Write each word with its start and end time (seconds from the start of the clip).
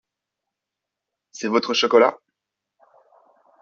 C’est 1.31 1.47
votre 1.47 1.75
chocolat? 1.75 2.17